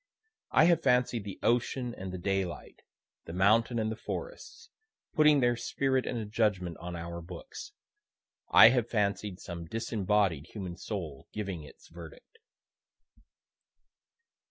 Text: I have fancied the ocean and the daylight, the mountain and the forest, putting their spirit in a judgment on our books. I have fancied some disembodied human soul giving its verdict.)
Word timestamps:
I 0.49 0.63
have 0.63 0.81
fancied 0.81 1.25
the 1.25 1.37
ocean 1.43 1.93
and 1.93 2.11
the 2.11 2.17
daylight, 2.17 2.81
the 3.25 3.33
mountain 3.33 3.77
and 3.77 3.91
the 3.91 3.95
forest, 3.95 4.71
putting 5.13 5.41
their 5.41 5.55
spirit 5.55 6.07
in 6.07 6.17
a 6.17 6.25
judgment 6.25 6.77
on 6.79 6.95
our 6.95 7.21
books. 7.21 7.71
I 8.49 8.69
have 8.69 8.89
fancied 8.89 9.39
some 9.39 9.65
disembodied 9.67 10.47
human 10.47 10.75
soul 10.75 11.27
giving 11.33 11.61
its 11.61 11.87
verdict.) 11.89 12.39